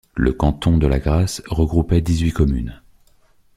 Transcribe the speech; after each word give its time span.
Le 0.15 0.33
canton 0.33 0.79
de 0.79 0.87
Lagrasse 0.87 1.43
regroupait 1.47 2.01
dix-huit 2.01 2.31
communes. 2.31 2.81